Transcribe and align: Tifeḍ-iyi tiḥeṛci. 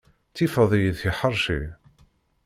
Tifeḍ-iyi 0.35 0.91
tiḥeṛci. 0.99 1.61